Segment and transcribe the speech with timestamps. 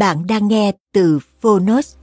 [0.00, 1.96] Bạn đang nghe từ Phonos.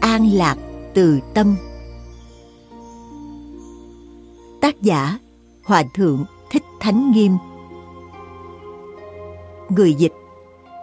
[0.00, 0.56] An lạc
[0.94, 1.56] từ tâm.
[4.60, 5.18] Tác giả,
[5.64, 7.36] Hòa Thượng Thích Thánh Nghiêm.
[9.68, 10.14] Người dịch,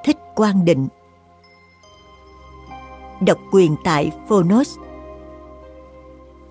[0.05, 0.87] Thích Quang Định.
[3.21, 4.77] Độc quyền tại Phonos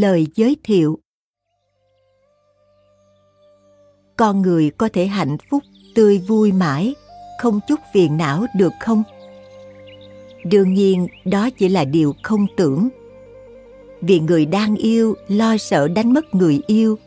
[0.00, 0.98] Lời giới thiệu.
[4.16, 5.62] Con người có thể hạnh phúc,
[5.94, 6.94] tươi vui mãi,
[7.40, 9.02] không chút phiền não được không?
[10.44, 12.88] Đương nhiên, đó chỉ là điều không tưởng.
[14.00, 16.98] Vì người đang yêu lo sợ đánh mất người yêu.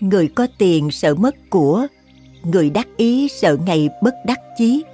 [0.00, 1.86] Người có tiền sợ mất của.
[2.42, 4.84] Người đắc ý sợ ngày bất đắc chí.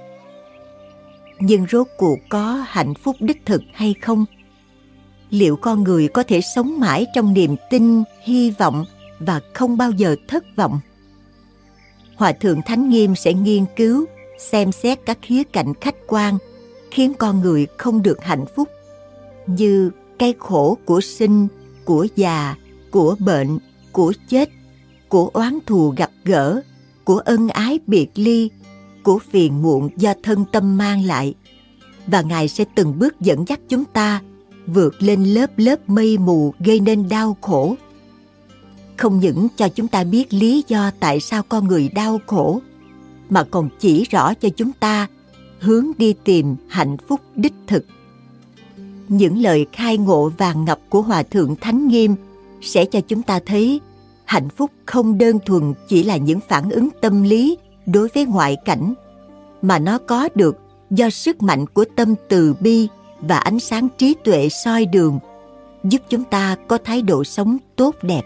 [1.39, 4.25] Nhưng rốt cuộc có hạnh phúc đích thực hay không?
[5.29, 8.85] Liệu con người có thể sống mãi trong niềm tin, hy vọng
[9.19, 10.79] và không bao giờ thất vọng?
[12.15, 14.05] Hòa thượng thánh nghiêm sẽ nghiên cứu,
[14.39, 16.37] xem xét các khía cạnh khách quan,
[16.91, 18.69] khiến con người không được hạnh phúc,
[19.47, 21.47] như cái khổ của sinh,
[21.85, 22.55] của già,
[22.91, 23.57] của bệnh,
[23.91, 24.49] của chết,
[25.09, 26.61] của oán thù gặp gỡ,
[27.03, 28.49] của ân ái biệt ly,
[29.03, 31.33] của phiền muộn do thân tâm mang lại.
[32.07, 34.21] Và ngài sẽ từng bước dẫn dắt chúng ta
[34.73, 37.75] vượt lên lớp lớp mây mù gây nên đau khổ.
[38.97, 42.61] Không những cho chúng ta biết lý do tại sao con người đau khổ,
[43.29, 45.07] mà còn chỉ rõ cho chúng ta
[45.59, 47.85] hướng đi tìm hạnh phúc đích thực.
[49.07, 52.15] Những lời khai ngộ vàng ngập của hòa thượng thánh nghiêm
[52.61, 53.81] sẽ cho chúng ta thấy
[54.25, 58.57] hạnh phúc không đơn thuần chỉ là những phản ứng tâm lý đối với ngoại
[58.65, 58.93] cảnh,
[59.61, 60.57] mà nó có được
[60.89, 62.87] do sức mạnh của tâm từ bi
[63.21, 65.19] và ánh sáng trí tuệ soi đường
[65.83, 68.21] giúp chúng ta có thái độ sống tốt đẹp.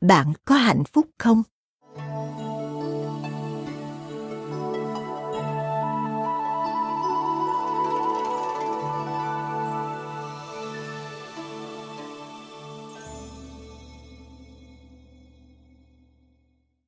[0.00, 1.42] Bạn có hạnh phúc không?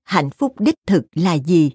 [0.02, 1.70] Hạnh phúc đích thực là gì?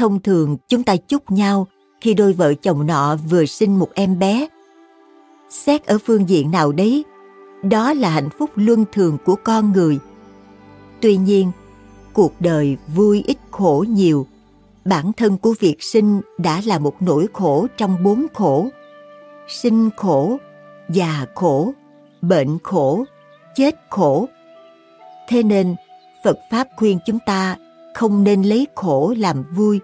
[0.00, 1.66] Thông thường chúng ta chúc nhau
[2.00, 4.48] khi đôi vợ chồng nọ vừa sinh một em bé.
[5.50, 7.04] Xét ở phương diện nào đấy,
[7.62, 9.98] đó là hạnh phúc luân thường của con người.
[11.00, 11.50] Tuy nhiên,
[12.12, 14.26] cuộc đời vui ít khổ nhiều,
[14.84, 18.68] bản thân của việc sinh đã là một nỗi khổ trong bốn khổ.
[19.48, 20.36] Sinh khổ,
[20.90, 21.72] già khổ,
[22.22, 23.04] bệnh khổ,
[23.56, 24.28] chết khổ.
[25.28, 25.74] Thế nên,
[26.24, 27.56] phật pháp khuyên chúng ta
[27.94, 29.80] không nên lấy khổ làm vui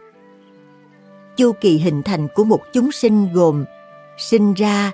[1.36, 3.64] chu kỳ hình thành của một chúng sinh gồm
[4.18, 4.92] sinh ra,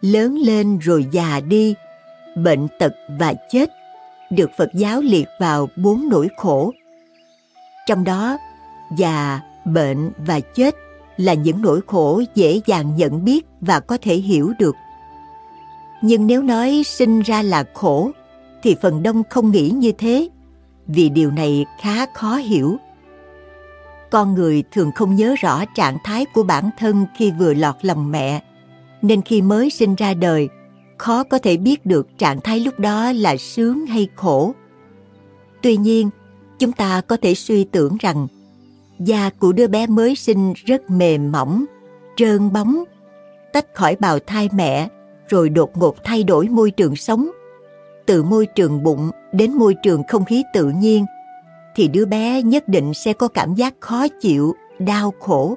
[0.00, 1.74] lớn lên rồi già đi,
[2.36, 3.70] bệnh tật và chết,
[4.30, 6.72] được phật giáo liệt vào bốn nỗi khổ.
[7.86, 8.38] Trong đó,
[8.98, 10.74] già, bệnh và chết
[11.16, 14.74] là những nỗi khổ dễ dàng nhận biết và có thể hiểu được.
[16.02, 18.10] Nhưng nếu nói sinh ra là khổ,
[18.62, 20.28] thì phần đông không nghĩ như thế,
[20.86, 22.76] vì điều này khá khó hiểu
[24.14, 28.10] con người thường không nhớ rõ trạng thái của bản thân khi vừa lọt lòng
[28.10, 28.42] mẹ.
[29.02, 30.48] Nên khi mới sinh ra đời,
[30.98, 34.54] khó có thể biết được trạng thái lúc đó là sướng hay khổ.
[35.62, 36.10] Tuy nhiên,
[36.58, 38.26] chúng ta có thể suy tưởng rằng,
[38.98, 41.64] da của đứa bé mới sinh rất mềm mỏng,
[42.16, 42.84] trơn bóng,
[43.52, 44.88] tách khỏi bào thai mẹ,
[45.28, 47.30] rồi đột ngột thay đổi môi trường sống.
[48.06, 51.04] Từ môi trường bụng đến môi trường không khí tự nhiên
[51.74, 55.56] thì đứa bé nhất định sẽ có cảm giác khó chịu, đau khổ.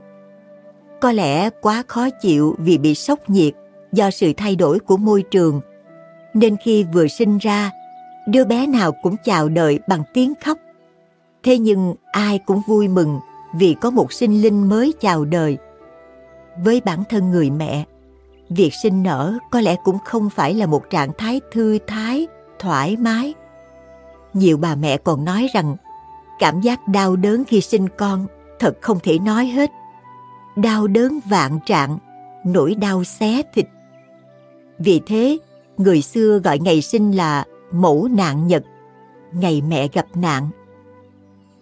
[0.99, 3.53] Có lẽ quá khó chịu vì bị sốc nhiệt
[3.91, 5.61] do sự thay đổi của môi trường.
[6.33, 7.71] Nên khi vừa sinh ra,
[8.27, 10.57] đứa bé nào cũng chào đời bằng tiếng khóc.
[11.43, 13.19] Thế nhưng ai cũng vui mừng
[13.55, 15.57] vì có một sinh linh mới chào đời.
[16.63, 17.83] Với bản thân người mẹ,
[18.49, 22.27] việc sinh nở có lẽ cũng không phải là một trạng thái thư thái,
[22.59, 23.33] thoải mái.
[24.33, 25.75] Nhiều bà mẹ còn nói rằng
[26.39, 28.27] cảm giác đau đớn khi sinh con,
[28.59, 29.71] thật không thể nói hết.
[30.55, 31.97] Đau đớn vạn trạng,
[32.45, 33.65] nỗi đau xé thịt.
[34.79, 35.37] Vì thế,
[35.77, 38.63] người xưa gọi ngày sinh là mẫu nạn nhật,
[39.33, 40.49] ngày mẹ gặp nạn.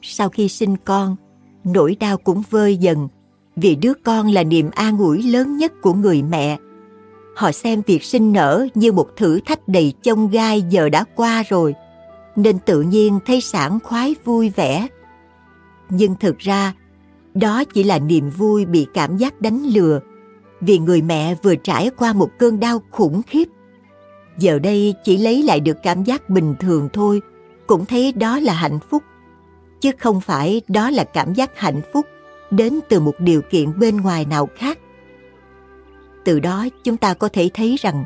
[0.01, 1.15] Sau khi sinh con,
[1.63, 3.07] nỗi đau cũng vơi dần,
[3.55, 6.57] vì đứa con là niềm an ủi lớn nhất của người mẹ.
[7.35, 11.43] Họ xem việc sinh nở như một thử thách đầy chông gai giờ đã qua
[11.49, 11.75] rồi
[12.35, 14.87] nên tự nhiên thấy sảng khoái vui vẻ.
[15.89, 16.73] Nhưng thực ra,
[17.33, 19.99] đó chỉ là niềm vui bị cảm giác đánh lừa,
[20.61, 23.47] vì người mẹ vừa trải qua một cơn đau khủng khiếp.
[24.37, 27.21] Giờ đây chỉ lấy lại được cảm giác bình thường thôi,
[27.67, 29.03] cũng thấy đó là hạnh phúc.
[29.81, 32.05] Chứ không phải đó là cảm giác hạnh phúc
[32.51, 34.79] đến từ một điều kiện bên ngoài nào khác.
[36.23, 38.03] Từ đó chúng ta có thể thấy rằng,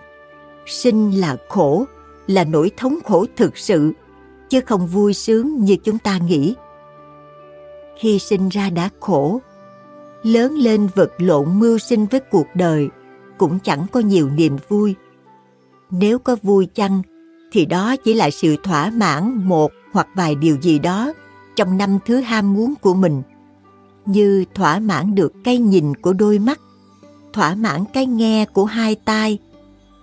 [0.65, 1.85] sinh là khổ,
[2.27, 3.91] là nỗi thống khổ thực sự
[4.49, 6.55] chứ không vui sướng như chúng ta nghĩ.
[7.97, 9.41] Khi sinh ra đã khổ,
[10.23, 12.89] lớn lên vật lộn mưu sinh với cuộc đời
[13.37, 14.95] cũng chẳng có nhiều niềm vui.
[15.91, 17.01] Nếu có vui chăng,
[17.51, 21.13] thì đó chỉ là sự thỏa mãn một hoặc vài điều gì đó
[21.55, 23.21] trong năm thứ ham muốn của mình.
[24.05, 26.59] Như thỏa mãn được cái nhìn của đôi mắt,
[27.33, 29.37] thỏa mãn cái nghe của hai tai,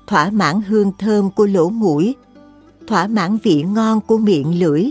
[0.06, 2.14] thỏa mãn hương thơm của lỗ mũi
[2.86, 4.90] thỏa mãn vị ngon của miệng lưỡi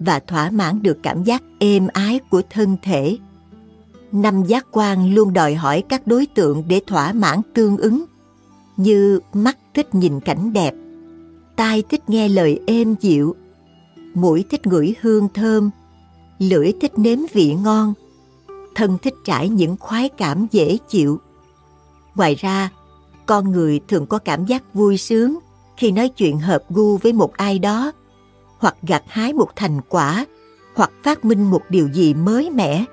[0.00, 3.18] và thỏa mãn được cảm giác êm ái của thân thể.
[4.12, 8.04] Năm giác quan luôn đòi hỏi các đối tượng để thỏa mãn tương ứng,
[8.76, 10.74] như mắt thích nhìn cảnh đẹp,
[11.56, 13.34] tai thích nghe lời êm dịu,
[14.14, 15.70] mũi thích ngửi hương thơm,
[16.38, 17.94] lưỡi thích nếm vị ngon,
[18.74, 21.20] thân thích trải những khoái cảm dễ chịu.
[22.14, 22.70] Ngoài ra,
[23.26, 25.38] con người thường có cảm giác vui sướng
[25.76, 27.92] khi nói chuyện hợp gu với một ai đó,
[28.58, 30.26] hoặc gặt hái một thành quả,
[30.74, 32.84] hoặc phát minh một điều gì mới mẻ,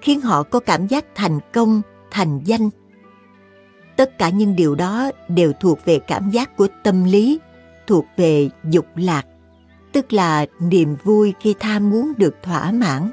[0.00, 2.70] khiến họ có cảm giác thành công, thành danh.
[3.96, 7.40] Tất cả những điều đó đều thuộc về cảm giác của tâm lý,
[7.86, 9.26] thuộc về dục lạc,
[9.92, 13.10] tức là niềm vui khi tham muốn được thỏa mãn.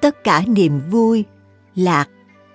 [0.00, 1.24] Tất cả niềm vui,
[1.74, 2.08] lạc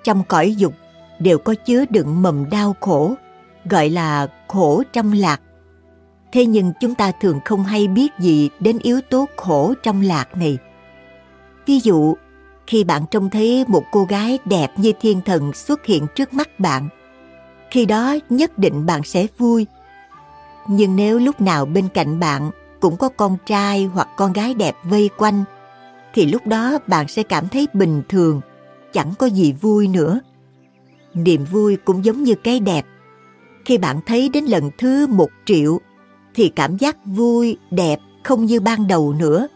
[0.03, 0.73] trong cõi dục
[1.19, 3.15] đều có chứa đựng mầm đau khổ
[3.69, 5.41] gọi là khổ trong lạc.
[6.31, 10.37] Thế nhưng chúng ta thường không hay biết gì đến yếu tố khổ trong lạc
[10.37, 10.57] này.
[11.65, 12.15] Ví dụ,
[12.67, 16.59] khi bạn trông thấy một cô gái đẹp như thiên thần xuất hiện trước mắt
[16.59, 16.89] bạn,
[17.71, 19.67] khi đó nhất định bạn sẽ vui.
[20.67, 24.75] Nhưng nếu lúc nào bên cạnh bạn cũng có con trai hoặc con gái đẹp
[24.83, 25.43] vây quanh,
[26.13, 28.41] thì lúc đó bạn sẽ cảm thấy bình thường,
[28.93, 30.19] chẳng có gì vui nữa.
[31.13, 32.85] Niềm vui cũng giống như cái đẹp
[33.65, 35.79] khi bạn thấy đến lần thứ một triệu
[36.35, 39.47] thì cảm giác vui, đẹp không như ban đầu nữa.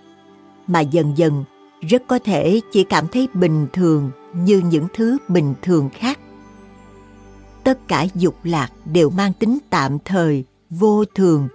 [0.67, 1.43] Mà dần dần,
[1.81, 6.19] rất có thể chỉ cảm thấy bình thường như những thứ bình thường khác.
[7.63, 11.47] Tất cả dục lạc đều mang tính tạm thời, vô thường,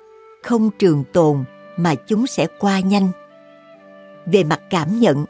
[0.42, 1.44] không trường tồn
[1.76, 3.08] mà chúng sẽ qua nhanh.
[4.26, 5.25] Về mặt cảm nhận,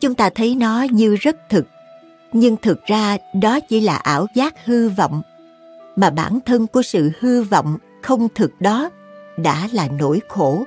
[0.00, 1.66] chúng ta thấy nó như rất thực.
[2.32, 5.22] Nhưng thực ra đó chỉ là ảo giác hư vọng
[5.96, 8.90] mà bản thân của sự hư vọng không thực đó
[9.36, 10.64] đã là nỗi khổ.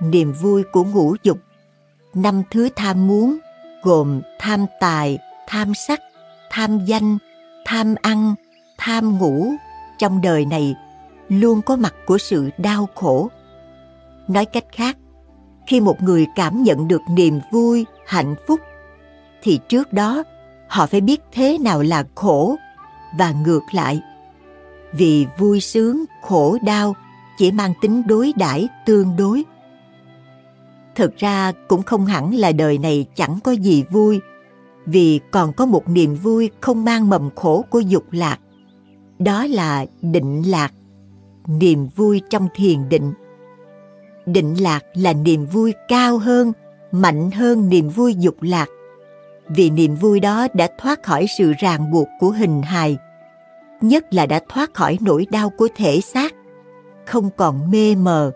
[0.00, 1.38] Niềm vui của ngũ dục,
[2.14, 3.38] năm thứ tham muốn
[3.82, 6.00] gồm tham tài, tham sắc,
[6.50, 7.18] tham danh,
[7.64, 8.34] tham ăn,
[8.78, 9.52] tham ngủ,
[9.98, 10.74] trong đời này
[11.28, 13.28] luôn có mặt của sự đau khổ.
[14.28, 14.96] Nói cách khác,
[15.66, 18.60] khi một người cảm nhận được niềm vui, hạnh phúc,
[19.42, 20.22] thì trước đó
[20.68, 22.56] họ phải biết thế nào là khổ
[23.18, 24.02] và ngược lại
[24.92, 26.96] vì vui sướng, khổ đau,
[27.38, 29.44] chỉ mang tính đối đãi tương đối.
[30.94, 34.20] Thực ra cũng không hẳn là đời này chẳng có gì vui,
[34.86, 38.38] vì còn có một niềm vui không mang mầm khổ của dục lạc,
[39.18, 40.72] đó là định lạc,
[41.46, 43.12] niềm vui trong thiền định.
[44.26, 46.52] Định lạc là niềm vui cao hơn,
[46.92, 48.68] mạnh hơn niềm vui dục lạc,
[49.48, 52.96] vì niềm vui đó đã thoát khỏi sự ràng buộc của hình hài
[53.84, 56.34] nhất là đã thoát khỏi nỗi đau của thể xác,
[57.06, 58.32] không còn mê mờ.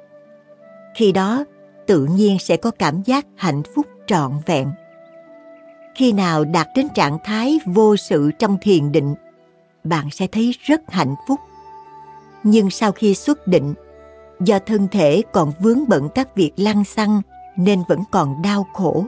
[0.95, 1.45] Khi đó,
[1.87, 4.71] tự nhiên sẽ có cảm giác hạnh phúc trọn vẹn.
[5.95, 9.15] Khi nào đạt đến trạng thái vô sự trong thiền định,
[9.85, 11.41] bạn sẽ thấy rất hạnh phúc.
[12.43, 13.75] Nhưng sau khi xuất định,
[14.41, 17.23] do thân thể còn vướng bận các việc lăng xăng
[17.57, 19.05] nên vẫn còn đau khổ.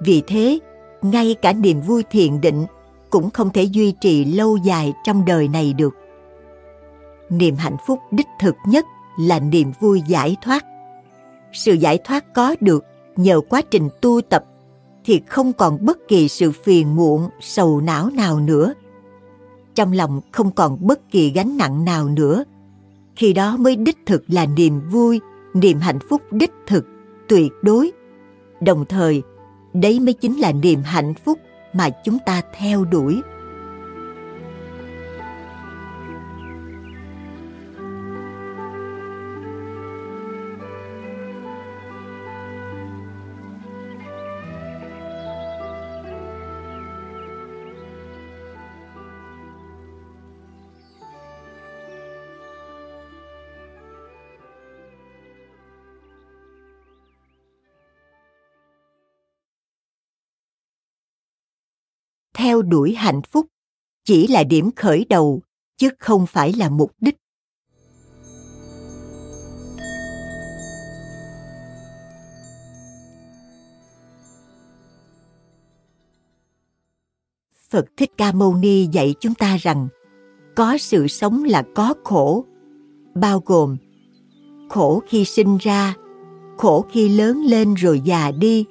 [0.00, 0.58] Vì thế,
[1.02, 2.66] ngay cả niềm vui thiền định
[3.12, 5.94] cũng không thể duy trì lâu dài trong đời này được.
[7.30, 8.86] Niềm hạnh phúc đích thực nhất
[9.18, 10.64] là niềm vui giải thoát.
[11.52, 12.84] Sự giải thoát có được
[13.16, 14.44] nhờ quá trình tu tập
[15.04, 18.74] thì không còn bất kỳ sự phiền muộn, sầu não nào nữa.
[19.74, 22.44] Trong lòng không còn bất kỳ gánh nặng nào nữa.
[23.16, 25.20] Khi đó mới đích thực là niềm vui,
[25.54, 26.86] niềm hạnh phúc đích thực,
[27.28, 27.92] tuyệt đối.
[28.60, 29.22] Đồng thời,
[29.72, 31.38] đấy mới chính là niềm hạnh phúc
[31.72, 33.22] mà chúng ta theo đuổi.
[62.42, 63.46] Theo đuổi hạnh phúc.
[64.04, 65.40] Chỉ là điểm khởi đầu
[65.76, 67.16] chứ không phải là mục đích.
[77.70, 79.88] Phật Thích Ca Mâu Ni dạy chúng ta rằng
[80.56, 82.44] có sự sống là có khổ,
[83.14, 83.76] bao gồm
[84.68, 85.94] khổ khi sinh ra,
[86.58, 88.64] khổ khi lớn lên rồi già đi,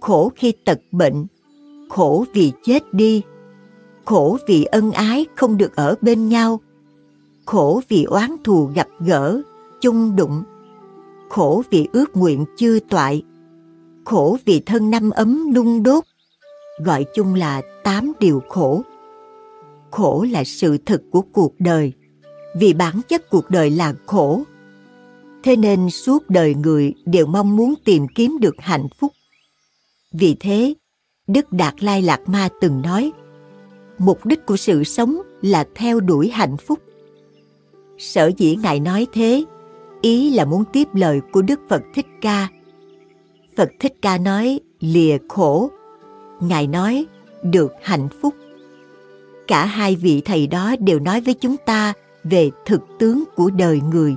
[0.00, 1.26] khổ khi tật bệnh,
[1.94, 3.22] khổ vì chết đi.
[4.04, 6.60] Khổ vì ân ái không được ở bên nhau.
[7.44, 9.40] Khổ vì oán thù gặp gỡ,
[9.80, 10.42] chung đụng.
[11.28, 13.22] Khổ vì ước nguyện chưa toại.
[14.04, 16.04] Khổ vì thân năm ấm nung đốt.
[16.84, 18.82] Gọi chung là tám điều khổ.
[19.90, 21.92] Khổ là sự thật của cuộc đời.
[22.56, 24.42] Vì bản chất cuộc đời là khổ.
[25.42, 29.12] Thế nên suốt đời người đều mong muốn tìm kiếm được hạnh phúc.
[30.12, 30.74] Vì thế
[31.26, 33.12] Đức Đạt Lai Lạt Ma từng nói,
[33.98, 36.78] mục đích của sự sống là theo đuổi hạnh phúc.
[37.98, 39.44] Sở dĩ Ngài nói thế,
[40.00, 42.48] ý là muốn tiếp lời của Đức Phật Thích Ca.
[43.56, 45.70] Phật Thích Ca nói lìa khổ,
[46.40, 47.06] Ngài nói
[47.42, 48.34] được hạnh phúc.
[49.46, 51.92] Cả hai vị thầy đó đều nói với chúng ta
[52.24, 54.16] về thực tướng của đời người.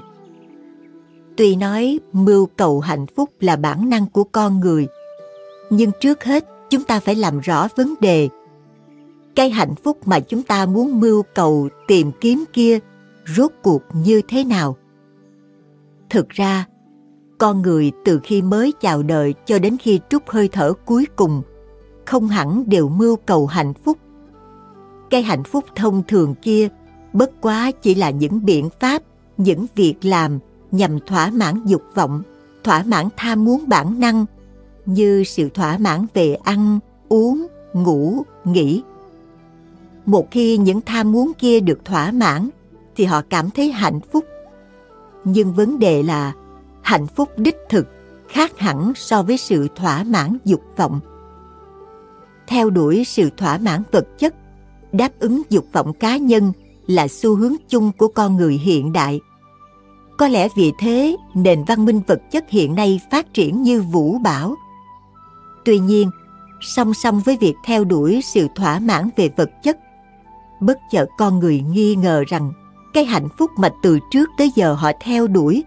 [1.37, 4.87] Tuy nói mưu cầu hạnh phúc là bản năng của con người,
[5.69, 8.29] nhưng trước hết chúng ta phải làm rõ vấn đề.
[9.35, 12.79] Cái hạnh phúc mà chúng ta muốn mưu cầu tìm kiếm kia
[13.35, 14.77] rốt cuộc như thế nào?
[16.09, 16.65] Thực ra,
[17.37, 21.41] con người từ khi mới chào đời cho đến khi trút hơi thở cuối cùng,
[22.05, 23.97] không hẳn đều mưu cầu hạnh phúc.
[25.09, 26.67] Cái hạnh phúc thông thường kia
[27.13, 29.03] bất quá chỉ là những biện pháp,
[29.37, 30.39] những việc làm
[30.71, 32.21] nhằm thỏa mãn dục vọng,
[32.63, 34.25] thỏa mãn tham muốn bản năng
[34.87, 36.79] như sự thỏa mãn về ăn,
[37.09, 38.83] uống, ngủ, nghỉ.
[40.05, 42.49] Một khi những tham muốn kia được thỏa mãn
[42.95, 44.25] thì họ cảm thấy hạnh phúc.
[45.23, 46.33] Nhưng vấn đề là
[46.81, 47.87] hạnh phúc đích thực
[48.29, 50.99] khác hẳn so với sự thỏa mãn dục vọng.
[52.47, 54.35] Theo đuổi sự thỏa mãn vật chất,
[54.91, 56.51] đáp ứng dục vọng cá nhân
[56.87, 59.19] là xu hướng chung của con người hiện đại.
[60.17, 64.17] Có lẽ vì thế nền văn minh vật chất hiện nay phát triển như vũ
[64.17, 64.55] bão–
[65.67, 66.11] Tuy nhiên,
[66.61, 69.77] song song với việc theo đuổi sự thỏa mãn về vật chất,
[70.59, 72.51] bất chợt con người nghi ngờ rằng
[72.93, 75.63] cái hạnh phúc mà từ trước tới giờ họ theo đuổi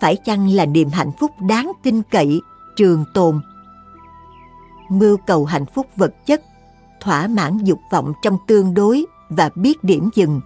[0.00, 2.40] phải chăng là niềm hạnh phúc đáng tin cậy
[2.76, 3.40] trường tồn.
[4.88, 6.42] Mưu cầu hạnh phúc vật chất
[7.00, 10.40] thỏa mãn dục vọng trong tương đối và biết điểm dừng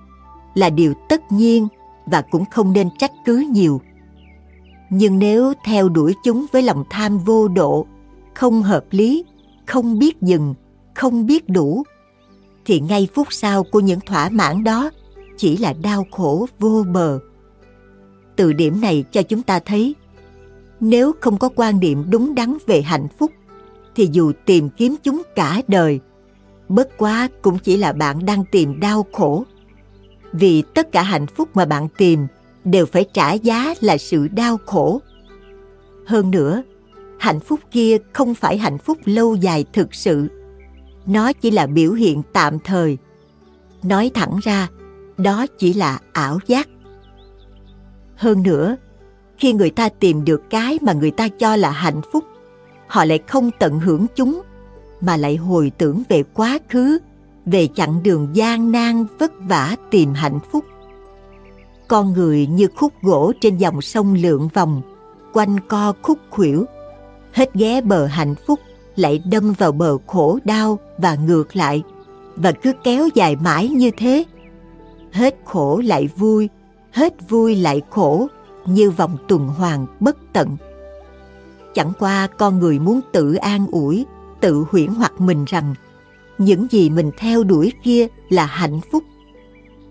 [0.54, 1.68] là điều tất nhiên
[2.06, 3.80] và cũng không nên trách cứ nhiều.
[4.90, 7.86] Nhưng nếu theo đuổi chúng với lòng tham vô độ
[8.34, 9.24] không hợp lý,
[9.66, 10.54] không biết dừng,
[10.94, 11.82] không biết đủ.
[12.64, 14.90] Thì ngay phút sau của những thỏa mãn đó,
[15.36, 17.18] chỉ là đau khổ vô bờ.
[18.36, 19.94] Từ điểm này cho chúng ta thấy,
[20.80, 23.32] nếu không có quan niệm đúng đắn về hạnh phúc,
[23.94, 26.00] thì dù tìm kiếm chúng cả đời,
[26.68, 29.44] bất quá cũng chỉ là bạn đang tìm đau khổ.
[30.32, 32.26] Vì tất cả hạnh phúc mà bạn tìm
[32.64, 35.00] đều phải trả giá là sự đau khổ.
[36.06, 36.62] Hơn nữa
[37.22, 40.28] hạnh phúc kia không phải hạnh phúc lâu dài thực sự.
[41.06, 42.98] Nó chỉ là biểu hiện tạm thời.
[43.82, 44.68] Nói thẳng ra,
[45.16, 46.68] đó chỉ là ảo giác.
[48.16, 48.76] Hơn nữa,
[49.38, 52.24] khi người ta tìm được cái mà người ta cho là hạnh phúc,
[52.86, 54.42] họ lại không tận hưởng chúng,
[55.00, 56.98] mà lại hồi tưởng về quá khứ,
[57.46, 60.64] về chặng đường gian nan vất vả tìm hạnh phúc.
[61.88, 64.82] Con người như khúc gỗ trên dòng sông lượn vòng,
[65.32, 66.66] quanh co khúc khuỷu
[67.32, 68.60] hết ghé bờ hạnh phúc,
[68.96, 71.82] lại đâm vào bờ khổ đau và ngược lại,
[72.36, 74.24] và cứ kéo dài mãi như thế.
[75.12, 76.48] Hết khổ lại vui,
[76.92, 78.26] hết vui lại khổ,
[78.66, 80.56] như vòng tuần hoàn bất tận.
[81.74, 84.06] Chẳng qua con người muốn tự an ủi,
[84.40, 85.74] tự huyễn hoặc mình rằng,
[86.38, 89.04] những gì mình theo đuổi kia là hạnh phúc.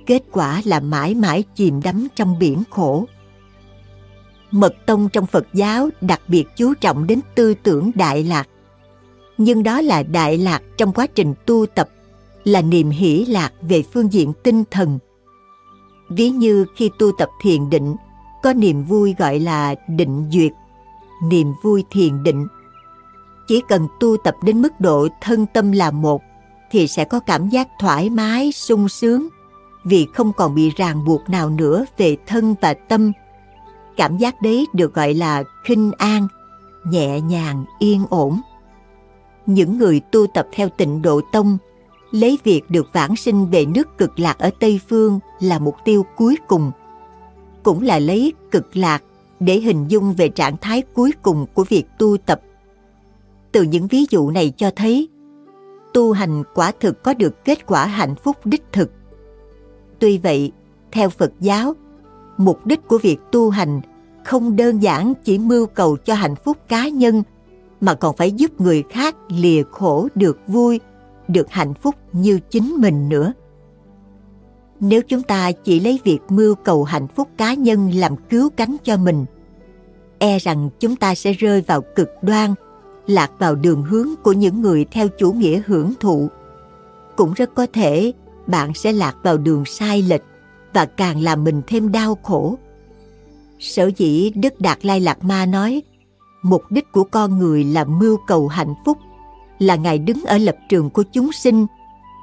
[0.05, 3.05] Kết quả là mãi mãi chìm đắm trong biển khổ
[4.51, 8.47] mật tông trong phật giáo đặc biệt chú trọng đến tư tưởng đại lạc.
[9.37, 11.89] Nhưng đó là đại lạc trong quá trình tu tập,
[12.43, 14.99] là niềm hỷ lạc về phương diện tinh thần.
[16.09, 17.95] Ví như khi tu tập thiền định,
[18.43, 20.51] có niềm vui gọi là định duyệt,
[21.23, 22.47] niềm vui thiền định.
[23.47, 26.21] Chỉ cần tu tập đến mức độ thân tâm là một,
[26.71, 29.27] thì sẽ có cảm giác thoải mái, sung sướng,
[29.83, 33.11] vì không còn bị ràng buộc nào nữa về thân và tâm
[33.97, 36.27] cảm giác đấy được gọi là khinh an,
[36.83, 38.41] nhẹ nhàng, yên ổn.
[39.45, 41.57] Những người tu tập theo tịnh độ tông,
[42.11, 46.05] lấy việc được vãng sinh về nước cực lạc ở tây phương là mục tiêu
[46.17, 46.71] cuối cùng,
[47.63, 49.03] cũng là lấy cực lạc
[49.39, 52.41] để hình dung về trạng thái cuối cùng của việc tu tập.
[53.51, 55.09] Từ những ví dụ này cho thấy,
[55.93, 58.91] tu hành quả thực có được kết quả hạnh phúc đích thực.
[59.99, 60.51] Tuy vậy,
[60.91, 61.73] theo phật giáo
[62.45, 63.81] mục đích của việc tu hành
[64.25, 67.23] không đơn giản chỉ mưu cầu cho hạnh phúc cá nhân,
[67.81, 70.79] mà còn phải giúp người khác lìa khổ được vui,
[71.27, 73.33] được hạnh phúc như chính mình nữa.
[74.79, 78.75] Nếu chúng ta chỉ lấy việc mưu cầu hạnh phúc cá nhân làm cứu cánh
[78.83, 79.25] cho mình
[80.21, 82.53] e rằng chúng ta sẽ rơi vào cực đoan,
[83.07, 86.29] lạc vào đường hướng của những người theo chủ nghĩa hưởng thụ.
[87.15, 88.13] Cũng rất có thể
[88.47, 90.21] bạn sẽ lạc vào đường sai lệch
[90.73, 92.57] và càng làm mình thêm đau khổ.
[93.59, 95.81] Sở dĩ đức đạt lai lạt ma nói,
[96.41, 98.97] mục đích của con người là mưu cầu hạnh phúc,
[99.59, 101.65] là ngài đứng ở lập trường của chúng sinh,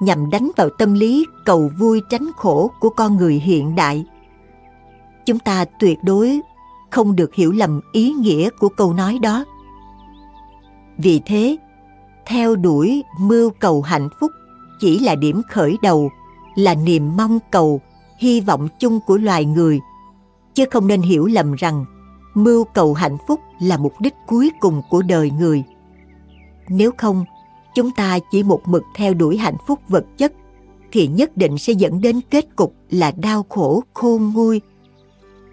[0.02, 4.04] nhằm đánh vào tâm lý cầu vui tránh khổ của con người hiện đại.
[5.26, 6.40] Chúng ta tuyệt đối
[6.90, 9.44] không được hiểu lầm ý nghĩa của câu nói đó.
[10.96, 11.56] Vì thế,
[12.26, 14.32] theo đuổi mưu cầu hạnh phúc
[14.80, 16.11] chỉ là điểm khởi đầu,
[16.54, 17.80] là niềm mong cầu
[18.18, 19.81] hy vọng chung của loài người,
[20.54, 21.85] chứ không nên hiểu lầm rằng
[22.35, 25.64] mưu cầu hạnh phúc là mục đích cuối cùng của đời người.
[26.68, 27.24] Nếu không,
[27.74, 30.33] chúng ta chỉ một mực theo đuổi hạnh phúc vật chất
[30.92, 34.61] thì nhất định sẽ dẫn đến kết cục là đau khổ, khôn nguôi.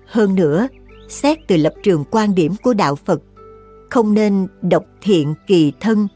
[0.06, 0.68] Hơn nữa,
[1.10, 3.22] xét từ lập trường quan điểm của đạo phật,
[3.90, 6.08] không nên độc thiện kỳ thân,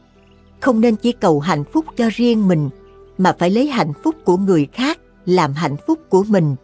[0.60, 2.70] không nên chỉ cầu hạnh phúc cho riêng mình,
[3.18, 6.56] mà phải lấy hạnh phúc của người khác làm hạnh phúc của mình.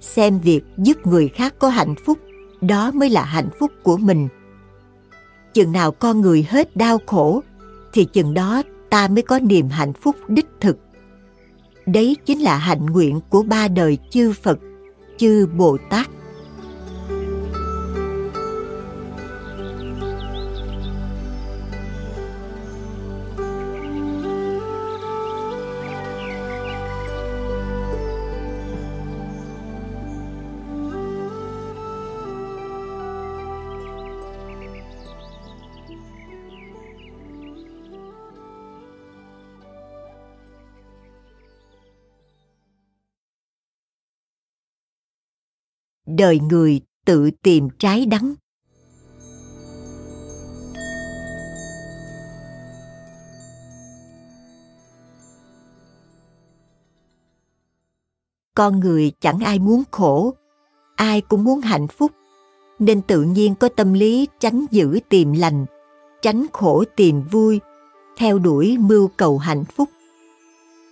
[0.00, 2.18] Xem việc giúp người khác có hạnh phúc,
[2.60, 4.28] đó mới là hạnh phúc của mình.
[5.54, 7.42] Chừng nào con người hết đau khổ,
[7.92, 10.78] thì chừng đó ta mới có niềm hạnh phúc đích thực.
[11.86, 14.58] Đấy chính là hạnh nguyện của ba đời chư phật,
[15.16, 16.08] chư bồ tát.
[46.06, 48.34] Đời người tự tìm trái đắng.
[58.54, 60.34] Con người chẳng ai muốn khổ,
[60.96, 62.10] ai cũng muốn hạnh phúc,
[62.78, 65.66] nên tự nhiên có tâm lý tránh giữ tìm lành,
[66.22, 67.60] tránh khổ tìm vui,
[68.16, 69.88] theo đuổi mưu cầu hạnh phúc.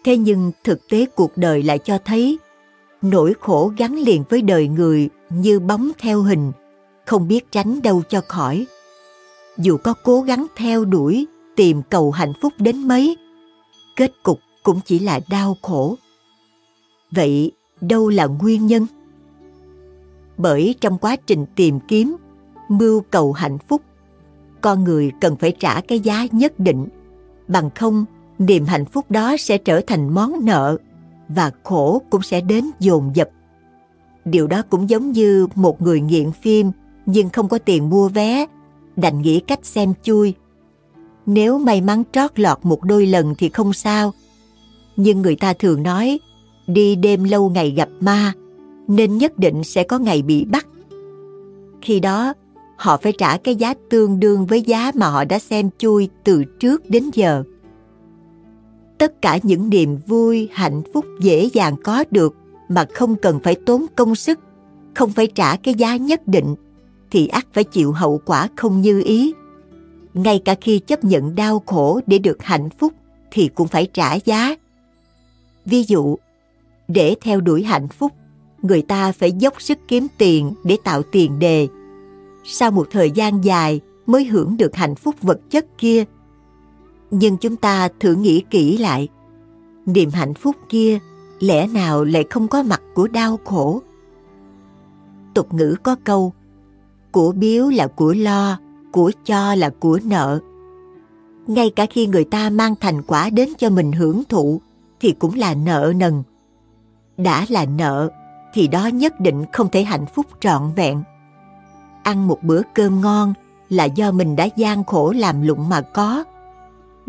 [0.05, 2.38] Thế nhưng thực tế cuộc đời lại cho thấy
[3.03, 6.53] nỗi khổ gắn liền với đời người như bóng theo hình,
[7.07, 8.67] không biết tránh đâu cho khỏi.
[9.59, 13.17] Dù có cố gắng theo đuổi, tìm cầu hạnh phúc đến mấy,
[13.97, 15.97] kết cục cũng chỉ là đau khổ.
[17.11, 18.87] Vậy đâu là nguyên nhân?
[20.37, 22.17] Bởi trong quá trình tìm kiếm,
[22.69, 23.83] mưu cầu hạnh phúc,
[24.61, 26.89] con người cần phải trả cái giá nhất định,
[27.49, 28.05] bằng không,
[28.39, 30.77] niềm hạnh phúc đó sẽ trở thành món nợ
[31.35, 33.29] và khổ cũng sẽ đến dồn dập.
[34.25, 36.71] Điều đó cũng giống như một người nghiện phim
[37.07, 38.47] nhưng không có tiền mua vé,
[38.97, 40.35] đành nghĩ cách xem chui.
[41.27, 44.12] Nếu may mắn trót lọt một đôi lần thì không sao.
[44.97, 46.21] Nhưng người ta thường nói,
[46.66, 48.33] đi đêm lâu ngày gặp ma,
[48.88, 50.66] nên nhất định sẽ có ngày bị bắt.
[51.83, 52.35] Khi đó,
[52.77, 56.45] họ phải trả cái giá tương đương với giá mà họ đã xem chui từ
[56.61, 57.43] trước đến giờ
[59.01, 62.37] tất cả những niềm vui, hạnh phúc dễ dàng có được
[62.69, 64.39] mà không cần phải tốn công sức,
[64.95, 66.55] không phải trả cái giá nhất định,
[67.11, 69.33] thì ắt phải chịu hậu quả không như ý.
[70.15, 72.93] Ngay cả khi chấp nhận đau khổ để được hạnh phúc
[73.31, 74.57] thì cũng phải trả giá.
[75.65, 76.17] Ví dụ,
[76.89, 78.13] để theo đuổi hạnh phúc,
[78.63, 81.69] người ta phải dốc sức kiếm tiền để tạo tiền đề.
[82.45, 86.05] Sau một thời gian dài mới hưởng được hạnh phúc vật chất kia
[87.11, 89.09] nhưng chúng ta thử nghĩ kỹ lại.
[89.87, 90.99] Niềm hạnh phúc kia
[91.40, 93.81] lẽ nào lại không có mặt của đau khổ?
[95.35, 96.33] Tục ngữ có câu,
[97.12, 98.59] của biếu là của lo,
[98.92, 100.40] của cho là của nợ.
[101.46, 104.61] Ngay cả khi người ta mang thành quả đến cho mình hưởng thụ
[105.01, 106.23] thì cũng là nợ nần.
[107.16, 108.11] Đã là nợ
[108.55, 111.03] thì đó nhất định không thể hạnh phúc trọn vẹn.
[112.03, 113.35] Ăn một bữa cơm ngon
[113.68, 116.25] là do mình đã gian khổ làm lụng mà có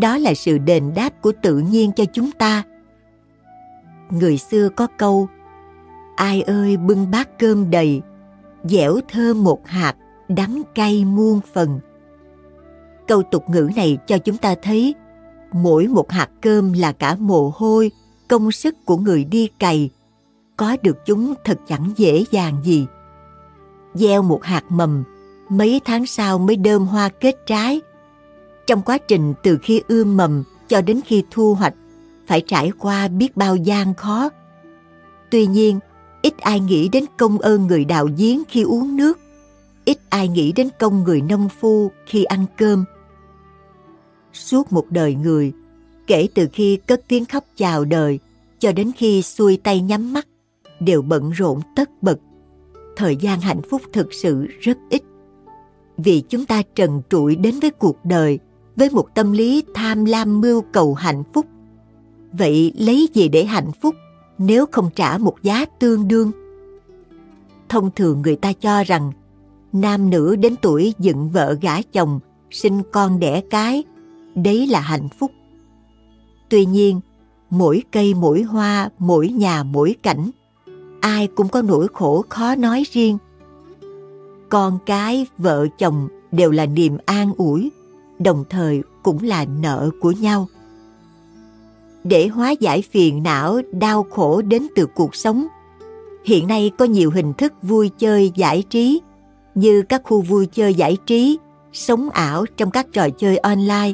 [0.01, 2.63] đó là sự đền đáp của tự nhiên cho chúng ta.
[4.09, 5.27] Người xưa có câu,
[6.15, 8.01] ai ơi, bưng bát cơm đầy,
[8.63, 9.95] dẻo thơm một hạt,
[10.27, 11.79] đắng cay muôn phần.
[13.07, 14.95] Câu tục ngữ này cho chúng ta thấy,
[15.51, 17.91] mỗi một hạt cơm là cả mồ hôi,
[18.27, 19.89] công sức của người đi cày.
[20.57, 22.87] Có được chúng thật chẳng dễ dàng gì.
[23.93, 25.03] Gieo một hạt mầm,
[25.49, 27.81] mấy tháng sau mới đơm hoa kết trái
[28.67, 31.74] trong quá trình từ khi ươm mầm cho đến khi thu hoạch,
[32.28, 34.30] phải trải qua biết bao gian khó.
[35.30, 35.80] Tuy nhiên,
[36.21, 39.19] ít ai nghĩ đến công ơn người đào giếng khi uống nước,
[39.86, 42.86] ít ai nghĩ đến công người nông phu khi ăn cơm.
[44.34, 45.54] Suốt một đời người,
[46.08, 48.19] kể từ khi cất tiếng khóc chào đời
[48.60, 50.28] cho đến khi xuôi tay nhắm mắt,
[50.80, 52.19] đều bận rộn tất bật.
[52.95, 55.02] Thời gian hạnh phúc thực sự rất ít.
[55.97, 58.39] Vì chúng ta trần trụi đến với cuộc đời
[58.75, 61.45] với một tâm lý tham lam mưu cầu hạnh phúc.
[62.31, 63.95] Vậy lấy gì để hạnh phúc
[64.38, 66.31] nếu không trả một giá tương đương?
[67.69, 69.12] Thông thường người ta cho rằng,
[69.73, 72.19] nam nữ đến tuổi dựng vợ gả chồng,
[72.51, 73.84] sinh con đẻ cái,
[74.36, 75.31] đấy là hạnh phúc.
[76.49, 76.99] Tuy nhiên,
[77.49, 80.31] mỗi cây mỗi hoa, mỗi nhà mỗi cảnh,
[81.01, 83.17] ai cũng có nỗi khổ khó nói riêng.
[84.49, 87.71] Con cái, vợ chồng đều là niềm an ủi
[88.23, 90.47] đồng thời cũng là nợ của nhau.
[92.03, 95.47] Để hóa giải phiền não, đau khổ đến từ cuộc sống,
[96.25, 99.01] hiện nay có nhiều hình thức vui chơi giải trí,
[99.55, 101.39] như các khu vui chơi giải trí,
[101.73, 103.93] sống ảo trong các trò chơi online.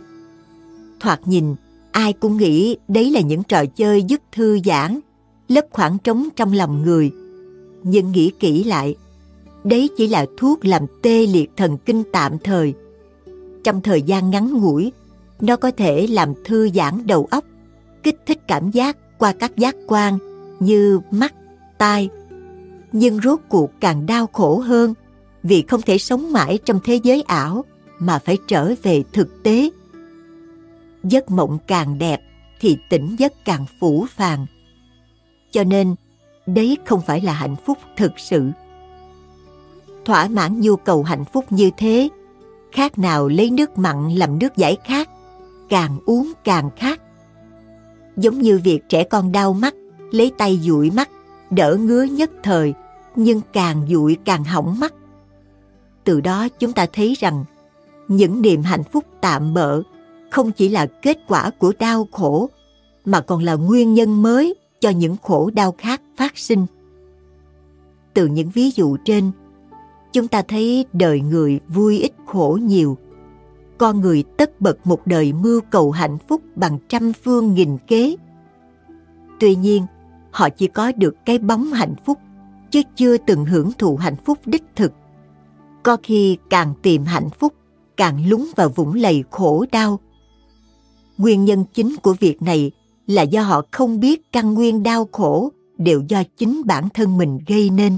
[1.00, 1.56] Thoạt nhìn,
[1.92, 5.00] ai cũng nghĩ đấy là những trò chơi giúp thư giãn,
[5.48, 7.12] lấp khoảng trống trong lòng người.
[7.84, 8.96] Nhưng nghĩ kỹ lại,
[9.64, 12.74] đấy chỉ là thuốc làm tê liệt thần kinh tạm thời
[13.68, 14.92] trong thời gian ngắn ngủi.
[15.42, 17.46] Nó có thể làm thư giãn đầu óc,
[18.04, 20.18] kích thích cảm giác qua các giác quan
[20.60, 21.34] như mắt,
[21.78, 22.10] tai.
[22.92, 24.94] Nhưng rốt cuộc càng đau khổ hơn,
[25.44, 27.66] vì không thể sống mãi trong thế giới ảo
[28.00, 29.70] mà phải trở về thực tế.
[31.04, 32.22] Giấc mộng càng đẹp
[32.60, 34.46] thì tỉnh giấc càng phủ phàng.
[35.52, 35.96] Cho nên,
[36.46, 38.50] đấy không phải là hạnh phúc thực sự.
[40.06, 42.10] Thỏa mãn nhu cầu hạnh phúc như thế
[42.78, 45.10] khác nào lấy nước mặn làm nước giải khát
[45.70, 47.02] càng uống càng khát
[48.18, 49.76] giống như việc trẻ con đau mắt
[50.12, 51.10] lấy tay dụi mắt
[51.50, 52.74] đỡ ngứa nhất thời
[53.16, 54.94] nhưng càng dụi càng hỏng mắt.
[56.04, 57.46] Từ đó chúng ta thấy rằng
[58.08, 59.82] những niềm hạnh phúc tạm bợ
[60.30, 62.50] không chỉ là kết quả của đau khổ
[63.06, 66.66] mà còn là nguyên nhân mới cho những khổ đau khác phát sinh.
[68.14, 69.32] Từ những ví dụ trên,
[70.14, 72.98] chúng ta thấy đời người vui ít khổ nhiều.
[73.78, 78.16] Con người tất bật một đời mưu cầu hạnh phúc bằng trăm phương nghìn kế.
[79.40, 79.86] Tuy nhiên,
[80.32, 82.18] họ chỉ có được cái bóng hạnh phúc,
[82.72, 84.92] chứ chưa từng hưởng thụ hạnh phúc đích thực.
[85.84, 87.54] Có khi càng tìm hạnh phúc,
[87.98, 90.00] càng lún vào vũng lầy khổ đau.
[91.18, 92.72] Nguyên nhân chính của việc này
[93.08, 97.40] là do họ không biết căn nguyên đau khổ đều do chính bản thân mình
[97.48, 97.98] gây nên.